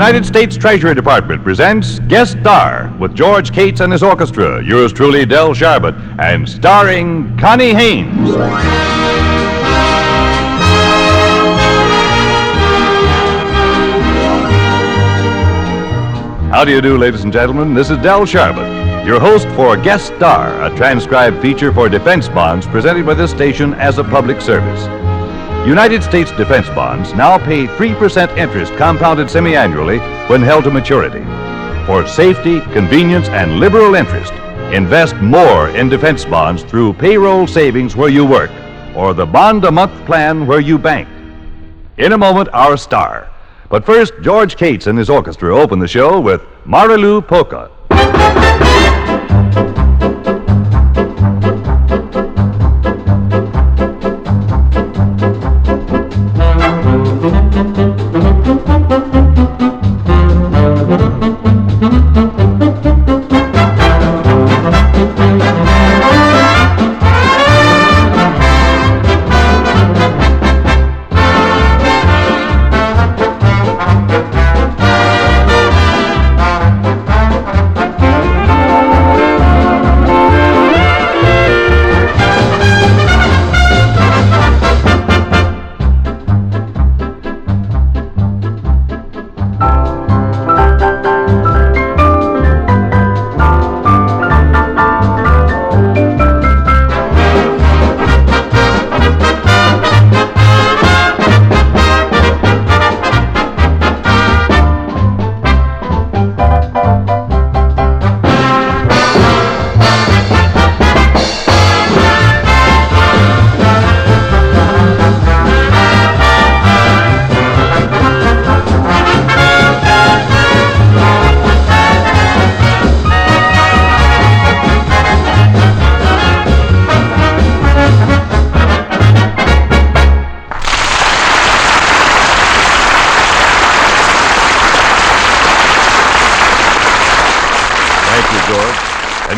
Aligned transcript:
United 0.00 0.24
States 0.24 0.56
Treasury 0.56 0.94
Department 0.94 1.44
presents 1.44 1.98
Guest 2.08 2.40
Star 2.40 2.90
with 2.98 3.14
George 3.14 3.52
Cates 3.52 3.80
and 3.80 3.92
his 3.92 4.02
orchestra, 4.02 4.64
yours 4.64 4.94
truly, 4.94 5.26
Del 5.26 5.50
Sharbutt, 5.50 5.94
and 6.18 6.48
starring 6.48 7.36
Connie 7.36 7.74
Haynes. 7.74 8.34
How 16.50 16.64
do 16.64 16.72
you 16.72 16.80
do, 16.80 16.96
ladies 16.96 17.24
and 17.24 17.30
gentlemen? 17.30 17.74
This 17.74 17.90
is 17.90 17.98
Del 17.98 18.22
Sharbutt, 18.22 19.04
your 19.04 19.20
host 19.20 19.48
for 19.48 19.76
Guest 19.76 20.14
Star, 20.16 20.64
a 20.64 20.74
transcribed 20.78 21.42
feature 21.42 21.74
for 21.74 21.90
defense 21.90 22.26
bonds 22.26 22.66
presented 22.66 23.04
by 23.04 23.12
this 23.12 23.32
station 23.32 23.74
as 23.74 23.98
a 23.98 24.04
public 24.04 24.40
service. 24.40 24.99
United 25.66 26.02
States 26.02 26.32
defense 26.32 26.68
bonds 26.70 27.12
now 27.12 27.36
pay 27.36 27.66
3% 27.66 28.34
interest 28.38 28.72
compounded 28.74 29.30
semi-annually 29.30 29.98
when 30.28 30.40
held 30.40 30.64
to 30.64 30.70
maturity. 30.70 31.22
For 31.84 32.06
safety, 32.06 32.60
convenience, 32.72 33.28
and 33.28 33.60
liberal 33.60 33.94
interest, 33.94 34.32
invest 34.72 35.16
more 35.16 35.68
in 35.68 35.90
defense 35.90 36.24
bonds 36.24 36.62
through 36.62 36.94
payroll 36.94 37.46
savings 37.46 37.94
where 37.94 38.08
you 38.08 38.24
work 38.24 38.50
or 38.96 39.12
the 39.12 39.26
bond 39.26 39.66
a 39.66 39.70
month 39.70 39.92
plan 40.06 40.46
where 40.46 40.60
you 40.60 40.78
bank. 40.78 41.06
In 41.98 42.12
a 42.12 42.18
moment, 42.18 42.48
our 42.54 42.78
star. 42.78 43.30
But 43.68 43.84
first, 43.84 44.14
George 44.22 44.56
Cates 44.56 44.86
and 44.86 44.98
his 44.98 45.10
orchestra 45.10 45.54
open 45.54 45.78
the 45.78 45.86
show 45.86 46.18
with 46.18 46.40
Marilu 46.64 47.20
Polka. 47.26 47.70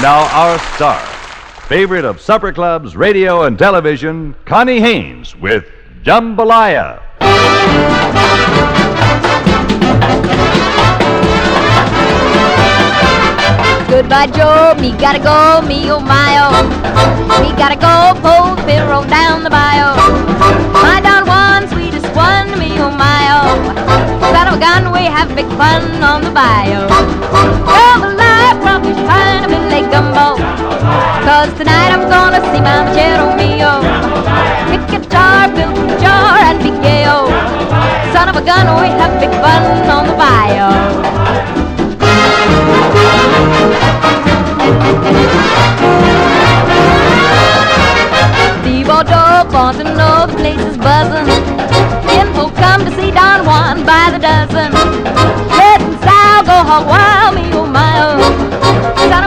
Now 0.03 0.27
our 0.35 0.59
star, 0.75 0.99
favorite 1.69 2.05
of 2.05 2.21
supper 2.21 2.53
clubs, 2.53 2.97
radio, 2.97 3.45
and 3.45 3.57
television, 3.57 4.35
Connie 4.45 4.81
Haynes 4.81 5.37
with 5.37 5.65
Jambalaya. 6.03 7.01
Goodbye, 13.89 14.27
Joe. 14.27 14.75
Me 14.81 14.91
gotta 14.99 15.21
go. 15.21 15.65
Me 15.69 15.89
oh 15.89 16.01
my 16.01 16.35
oh. 16.43 17.41
Me 17.41 17.57
gotta 17.57 17.77
go. 17.77 18.19
Pull 18.27 18.57
the 18.67 18.85
roll 18.91 19.05
down 19.05 19.45
the 19.45 19.51
bayou. 19.51 19.95
My 20.83 20.99
Yvonne, 20.99 21.69
sweetest 21.69 22.13
one. 22.17 22.59
Me 22.59 22.77
oh 22.81 22.91
my 22.91 23.29
oh. 23.39 24.51
Of 24.51 24.57
a 24.57 24.59
gun, 24.59 24.93
we 24.93 25.05
have 25.05 25.29
big 25.37 25.47
fun 25.57 26.03
on 26.03 26.23
the 26.23 26.31
bayou. 26.33 28.22
Jambalaya, 28.43 28.61
crawfish 28.61 29.03
pie, 29.07 29.37
and 29.37 29.45
a 29.45 29.49
filé 29.49 29.81
gumbo. 29.91 30.37
Cause 31.25 31.53
tonight 31.59 31.91
I'm 31.95 32.09
gonna 32.11 32.41
see 32.51 32.61
my 32.61 32.83
machero. 32.87 33.27
Pick 34.71 34.83
guitar, 34.91 35.49
fill 35.55 35.73
the 35.73 35.97
jar, 36.01 36.39
and 36.39 36.59
be 36.63 36.71
gay 36.83 37.05
oh. 37.07 37.29
Son 38.13 38.29
of 38.29 38.37
a 38.37 38.43
gun, 38.43 38.67
oh, 38.67 38.83
we 38.83 38.89
have 39.01 39.21
big 39.21 39.31
fun 39.43 39.63
on 39.89 40.07
the 40.09 40.15
bayou. 40.15 40.73
Steve 48.61 48.87
Bordeaux 48.87 49.95
know 49.95 50.27
the 50.27 50.35
place 50.37 50.61
is 50.61 50.77
buzzing. 50.77 51.31
Come 52.57 52.85
to 52.85 52.91
see 52.97 53.11
Yvonne 53.11 53.85
by 53.85 54.11
the 54.13 54.19
dozen. 54.19 54.73
And 54.75 55.83
sour, 56.05 56.45
go 56.45 56.57
hog 56.69 56.87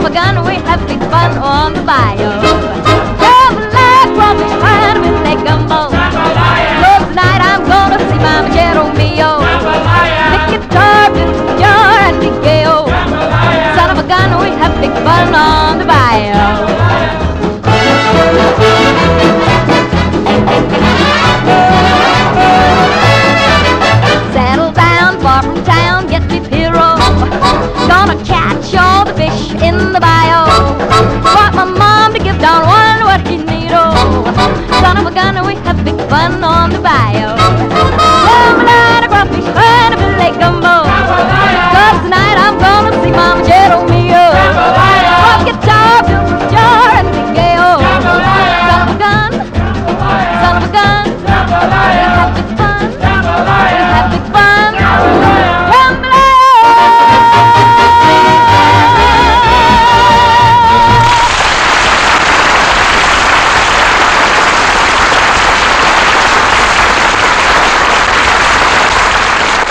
gun, 0.10 0.46
we 0.46 0.56
have 0.56 0.86
big 0.88 1.00
fun 1.12 1.38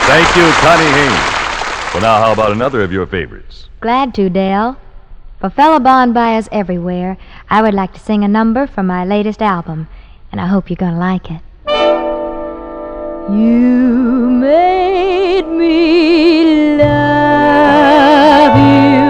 Thank 0.06 0.36
you, 0.36 0.46
Connie 0.60 0.84
Haynes. 0.84 1.94
Well, 1.94 2.02
now, 2.02 2.18
how 2.22 2.32
about 2.32 2.52
another 2.52 2.82
of 2.82 2.92
your 2.92 3.06
favorites? 3.06 3.68
Glad 3.80 4.14
to, 4.14 4.28
Del. 4.28 4.76
For 5.40 5.48
fellow 5.50 5.78
bond 5.80 6.12
buyers 6.14 6.48
everywhere, 6.52 7.16
I 7.48 7.62
would 7.62 7.74
like 7.74 7.92
to 7.94 8.00
sing 8.00 8.22
a 8.24 8.28
number 8.28 8.66
from 8.66 8.86
my 8.86 9.04
latest 9.04 9.40
album, 9.40 9.88
and 10.30 10.40
I 10.40 10.46
hope 10.46 10.68
you're 10.70 10.76
going 10.76 10.92
to 10.94 10.98
like 10.98 11.30
it. 11.30 11.40
You 13.30 14.28
made 14.30 15.46
me 15.46 16.76
love 16.76 18.56
you. 18.58 19.04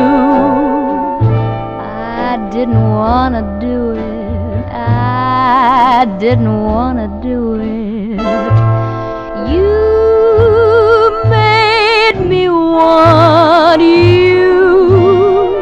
I 1.82 2.48
didn't 2.52 2.90
want 2.90 3.34
to 3.34 3.42
do 3.60 3.90
it. 3.92 4.66
I 4.70 6.06
didn't 6.20 6.62
want 6.62 6.98
to 6.98 7.08
do 7.28 7.54
it. 7.54 8.20
You 9.50 9.64
made 9.66 9.72
me 9.72 9.83
want 12.74 13.82
you. 13.82 15.54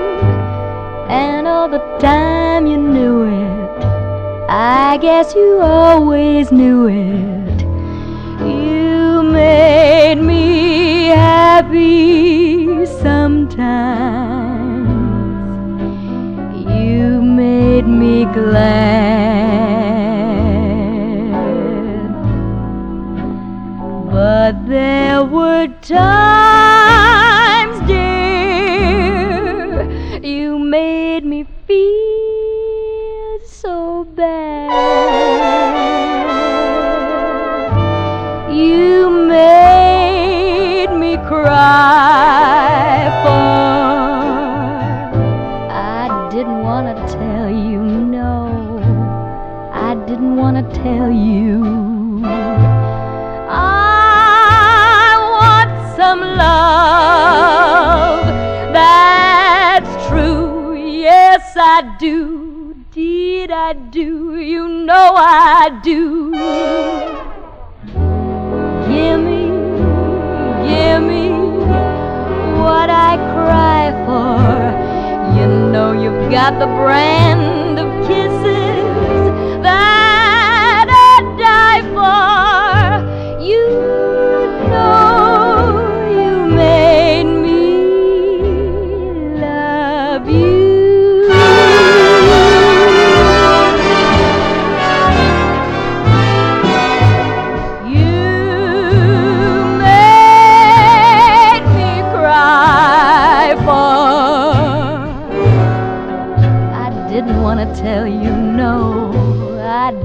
And 1.08 1.46
all 1.46 1.68
the 1.68 1.82
time 1.98 2.66
you 2.66 2.78
knew 2.78 3.24
it. 3.24 3.84
I 4.48 4.98
guess 4.98 5.34
you 5.34 5.60
always 5.60 6.50
knew 6.52 6.86
it. 6.88 7.62
You 8.40 9.22
made 9.22 10.20
me 10.20 11.06
happy 11.08 12.86
sometimes. 12.86 13.62
You 16.80 17.22
made 17.22 17.86
me 17.86 18.24
glad. 18.26 19.02
But 24.12 24.66
there 24.66 25.24
were 25.24 25.68
times, 25.80 26.51
tell 50.70 51.10
you. 51.10 52.22
I 53.48 55.16
want 55.36 55.72
some 55.96 56.20
love 56.20 58.26
that's 58.72 60.06
true. 60.08 60.74
Yes, 60.74 61.54
I 61.56 61.96
do. 61.98 62.74
Deed, 62.92 63.50
I 63.50 63.72
do. 63.72 64.36
You 64.36 64.68
know 64.68 65.14
I 65.16 65.80
do. 65.82 66.32
Gimme, 68.88 69.46
gimme 70.66 71.30
what 72.62 72.90
I 72.90 73.16
cry 73.34 73.84
for. 74.04 75.38
You 75.38 75.46
know 75.72 75.92
you've 75.92 76.30
got 76.30 76.58
the 76.58 76.66
brand 76.66 77.78
of 77.78 77.88
kisses 78.06 78.41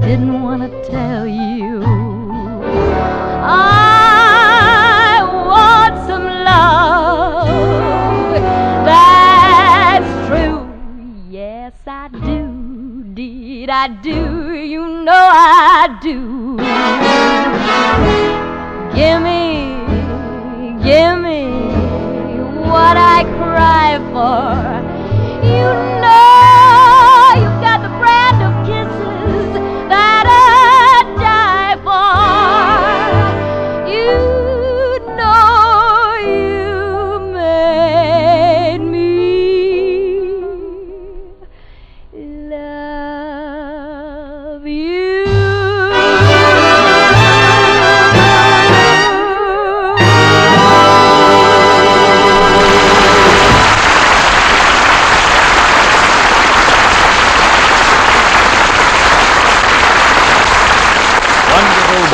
didn't 0.08 0.42
want 0.42 0.62
to 0.62 0.70
tell 0.90 1.26
you. 1.26 1.82
I 3.44 5.20
want 5.50 5.94
some 6.08 6.24
love 6.48 8.32
that's 8.86 10.10
true. 10.26 10.60
Yes, 11.28 11.74
I 11.86 12.08
do. 12.08 13.04
Deed, 13.12 13.68
I 13.68 13.88
do. 13.88 14.54
You 14.54 14.86
know 15.04 15.12
I 15.12 15.98
do. 16.00 16.56
Gimme, 18.96 19.76
gimme 20.82 21.44
what 22.70 22.96
I 22.96 23.24
cry 23.36 23.98
for. 24.12 24.57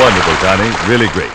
Wonderful, 0.05 0.35
Connie. 0.35 0.87
Really 0.87 1.07
great. 1.13 1.31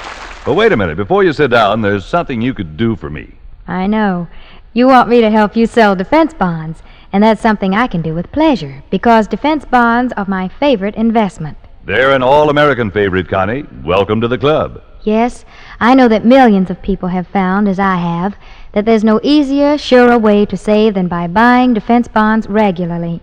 But 0.47 0.55
wait 0.55 0.71
a 0.71 0.77
minute. 0.77 0.97
Before 0.97 1.25
you 1.25 1.33
sit 1.33 1.51
down, 1.51 1.81
there's 1.83 2.05
something 2.05 2.41
you 2.41 2.55
could 2.55 2.77
do 2.77 2.95
for 2.95 3.11
me. 3.11 3.35
I 3.67 3.89
know. 3.89 4.29
You 4.73 4.87
want 4.87 5.09
me 5.09 5.21
to 5.21 5.29
help 5.29 5.57
you 5.57 5.67
sell 5.67 5.97
defense 5.97 6.33
bonds, 6.33 6.81
and 7.13 7.21
that's 7.21 7.43
something 7.43 7.75
I 7.75 7.89
can 7.89 8.01
do 8.01 8.15
with 8.15 8.31
pleasure 8.31 8.85
because 8.89 9.27
defense 9.27 9.65
bonds 9.65 10.13
are 10.17 10.25
my 10.29 10.47
favorite 10.47 10.95
investment. 10.95 11.59
They're 11.85 12.13
an 12.13 12.23
all 12.23 12.49
American 12.49 12.93
favorite, 12.93 13.29
Connie. 13.29 13.65
Welcome 13.83 14.21
to 14.21 14.29
the 14.29 14.39
club. 14.39 14.81
Yes, 15.03 15.45
I 15.81 15.97
know 15.97 16.07
that 16.07 16.25
millions 16.25 16.71
of 16.71 16.81
people 16.81 17.09
have 17.09 17.27
found, 17.27 17.67
as 17.67 17.81
I 17.81 17.97
have, 17.97 18.37
that 18.71 18.85
there's 18.85 19.03
no 19.03 19.19
easier, 19.25 19.79
surer 19.79 20.17
way 20.17 20.47
to 20.47 20.57
save 20.57 20.95
than 20.95 21.09
by 21.09 21.27
buying 21.27 21.75
defense 21.75 22.07
bonds 22.07 22.47
regularly. 22.47 23.21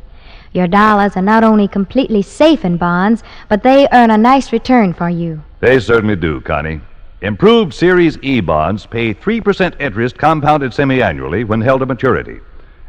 Your 0.54 0.68
dollars 0.68 1.16
are 1.16 1.22
not 1.22 1.44
only 1.44 1.68
completely 1.68 2.22
safe 2.22 2.66
in 2.66 2.78
bonds, 2.78 3.24
but 3.50 3.64
they 3.64 3.88
earn 3.92 4.12
a 4.12 4.18
nice 4.18 4.52
return 4.52 4.94
for 4.94 5.10
you. 5.10 5.44
They 5.60 5.80
certainly 5.80 6.16
do, 6.16 6.42
Connie. 6.42 6.82
Improved 7.22 7.74
Series 7.74 8.18
E 8.22 8.42
bonds 8.42 8.86
pay 8.86 9.14
3% 9.14 9.80
interest 9.82 10.18
compounded 10.18 10.74
semi 10.74 11.02
annually 11.02 11.44
when 11.44 11.62
held 11.62 11.80
to 11.80 11.86
maturity. 11.86 12.40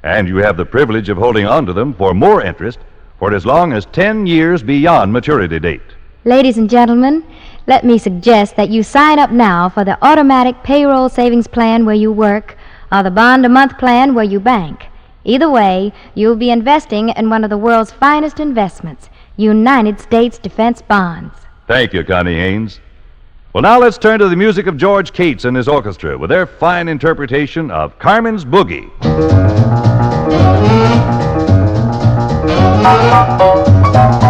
And 0.02 0.28
you 0.28 0.36
have 0.36 0.56
the 0.56 0.66
privilege 0.66 1.08
of 1.08 1.16
holding 1.16 1.46
on 1.46 1.66
to 1.66 1.72
them 1.72 1.94
for 1.94 2.14
more 2.14 2.42
interest 2.42 2.78
for 3.18 3.34
as 3.34 3.46
long 3.46 3.72
as 3.72 3.86
10 3.86 4.26
years 4.26 4.62
beyond 4.62 5.12
maturity 5.12 5.58
date. 5.58 5.80
Ladies 6.24 6.58
and 6.58 6.68
gentlemen, 6.68 7.24
let 7.66 7.84
me 7.84 7.96
suggest 7.96 8.54
that 8.56 8.70
you 8.70 8.82
sign 8.82 9.18
up 9.18 9.30
now 9.30 9.68
for 9.68 9.84
the 9.84 9.98
automatic 10.04 10.62
payroll 10.62 11.08
savings 11.08 11.46
plan 11.46 11.84
where 11.84 11.94
you 11.94 12.12
work 12.12 12.56
or 12.92 13.02
the 13.02 13.10
bond 13.10 13.46
a 13.46 13.48
month 13.48 13.78
plan 13.78 14.14
where 14.14 14.24
you 14.24 14.40
bank. 14.40 14.88
Either 15.28 15.50
way, 15.50 15.92
you'll 16.14 16.36
be 16.36 16.50
investing 16.50 17.10
in 17.10 17.28
one 17.28 17.44
of 17.44 17.50
the 17.50 17.58
world's 17.58 17.92
finest 17.92 18.40
investments, 18.40 19.10
United 19.36 20.00
States 20.00 20.38
defense 20.38 20.80
bonds. 20.80 21.34
Thank 21.66 21.92
you, 21.92 22.02
Connie 22.02 22.34
Haynes. 22.34 22.80
Well, 23.52 23.60
now 23.60 23.78
let's 23.78 23.98
turn 23.98 24.20
to 24.20 24.28
the 24.30 24.36
music 24.36 24.66
of 24.66 24.78
George 24.78 25.12
Cates 25.12 25.44
and 25.44 25.54
his 25.54 25.68
orchestra 25.68 26.16
with 26.16 26.30
their 26.30 26.46
fine 26.46 26.88
interpretation 26.88 27.70
of 27.70 27.98
Carmen's 27.98 28.46
Boogie. 28.46 28.88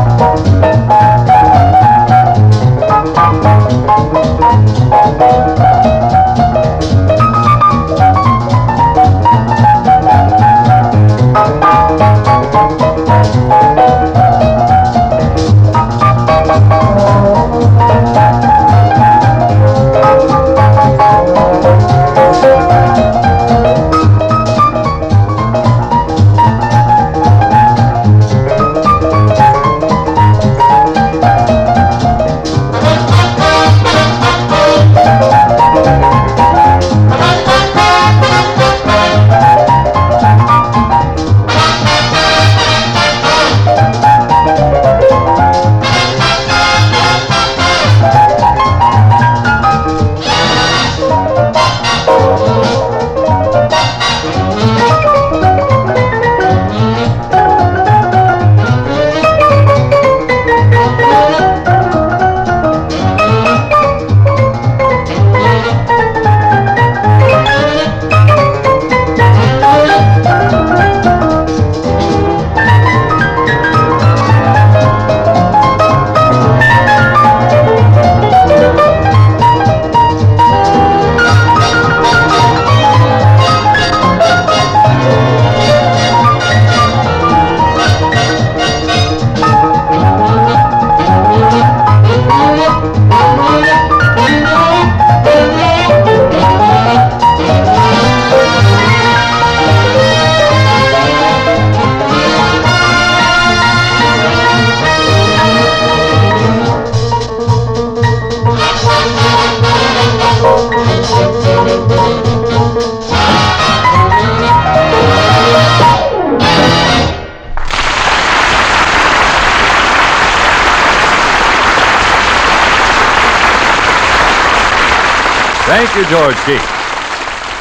Thank 125.78 125.94
you, 125.94 126.04
George 126.11 126.35
Cates. 126.38 126.64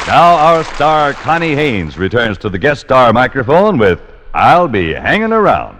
Now, 0.08 0.34
our 0.38 0.64
star, 0.64 1.12
Connie 1.12 1.54
Haynes, 1.54 1.96
returns 1.96 2.36
to 2.38 2.48
the 2.48 2.58
guest 2.58 2.80
star 2.80 3.12
microphone 3.12 3.78
with 3.78 4.00
I'll 4.34 4.66
Be 4.66 4.92
Hanging 4.92 5.32
Around. 5.32 5.78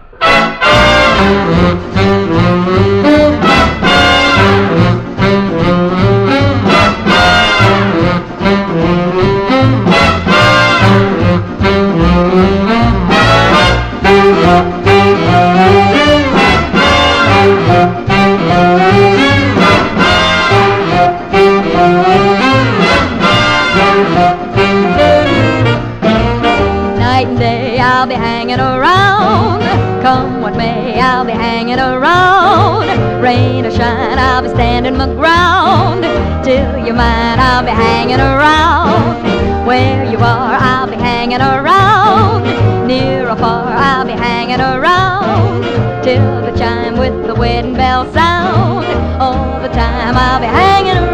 I'll 37.59 37.65
be 37.65 37.73
hanging 37.73 38.21
around. 38.21 39.67
Where 39.67 40.09
you 40.09 40.19
are, 40.19 40.55
I'll 40.55 40.89
be 40.89 40.95
hanging 40.95 41.41
around. 41.41 42.87
Near 42.87 43.29
or 43.29 43.35
far, 43.35 43.67
I'll 43.67 44.07
be 44.07 44.13
hanging 44.13 44.61
around. 44.61 45.65
Till 46.05 46.41
the 46.41 46.57
chime 46.57 46.97
with 46.97 47.27
the 47.27 47.35
wedding 47.35 47.75
bell 47.75 48.05
sound. 48.13 48.87
All 49.21 49.61
the 49.61 49.71
time 49.71 50.15
I'll 50.17 50.39
be 50.39 50.47
hanging 50.47 50.99
around. 50.99 51.08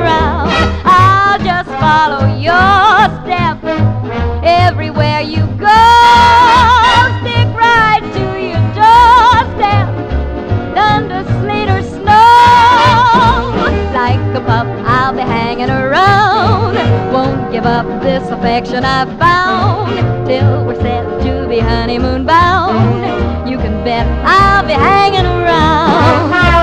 Hanging 15.27 15.71
around. 15.71 16.75
Won't 17.13 17.53
give 17.53 17.67
up 17.67 17.87
this 18.03 18.29
affection 18.31 18.85
I've 18.85 19.19
found 19.19 20.27
till 20.27 20.67
we're 20.67 20.81
set 20.81 21.05
to 21.23 21.49
be 21.49 21.59
honeymoon 21.59 22.25
bound. 22.27 23.49
You 23.49 23.59
can 23.59 23.85
bet 23.85 24.07
I'll 24.25 24.67
be 24.67 24.73
hanging 24.73 25.27
around. 25.27 26.54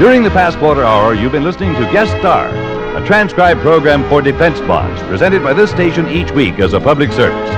During 0.00 0.22
the 0.22 0.30
past 0.30 0.56
quarter 0.56 0.82
hour, 0.82 1.12
you've 1.12 1.32
been 1.32 1.44
listening 1.44 1.74
to 1.74 1.80
Guest 1.92 2.12
Star, 2.20 2.48
a 2.96 3.06
transcribed 3.06 3.60
program 3.60 4.08
for 4.08 4.22
defense 4.22 4.58
bonds 4.60 5.02
presented 5.02 5.42
by 5.42 5.52
this 5.52 5.70
station 5.70 6.08
each 6.08 6.30
week 6.30 6.58
as 6.58 6.72
a 6.72 6.80
public 6.80 7.12
service. 7.12 7.50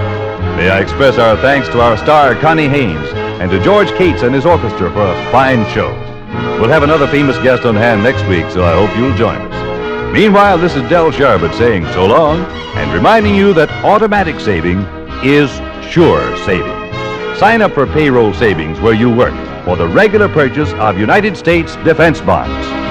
May 0.57 0.69
I 0.69 0.81
express 0.81 1.19
our 1.19 1.37
thanks 1.37 1.69
to 1.69 1.81
our 1.81 1.97
star, 1.97 2.35
Connie 2.35 2.67
Haynes, 2.67 3.09
and 3.41 3.49
to 3.53 3.63
George 3.63 3.91
Cates 3.91 4.23
and 4.23 4.35
his 4.35 4.45
orchestra 4.45 4.91
for 4.91 5.07
a 5.07 5.31
fine 5.31 5.65
show. 5.73 5.93
We'll 6.59 6.69
have 6.69 6.83
another 6.83 7.07
famous 7.07 7.39
guest 7.45 7.65
on 7.65 7.77
hand 7.77 8.03
next 8.03 8.27
week, 8.27 8.51
so 8.51 8.65
I 8.65 8.75
hope 8.75 8.91
you'll 8.99 9.17
join 9.17 9.41
us. 9.41 10.13
Meanwhile, 10.13 10.59
this 10.59 10.75
is 10.75 10.83
Del 10.91 11.13
Sharbutt 11.13 11.57
saying 11.57 11.87
so 11.93 12.07
long 12.07 12.41
and 12.75 12.93
reminding 12.93 13.37
you 13.37 13.55
that 13.55 13.71
automatic 13.85 14.41
saving 14.41 14.81
is 15.23 15.49
sure 15.93 16.37
saving. 16.39 17.37
Sign 17.37 17.63
up 17.63 17.71
for 17.71 17.87
payroll 17.87 18.35
savings 18.35 18.81
where 18.81 18.95
you 18.95 19.15
work 19.15 19.52
for 19.65 19.77
the 19.77 19.87
regular 19.87 20.29
purchase 20.29 20.73
of 20.75 20.99
United 20.99 21.37
States 21.37 21.77
defense 21.77 22.21
bonds. 22.21 22.82